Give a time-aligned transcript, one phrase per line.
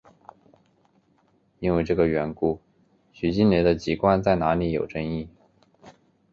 [1.59, 2.59] 因为这个缘故
[3.11, 5.29] 徐静蕾的籍贯在哪里有争议。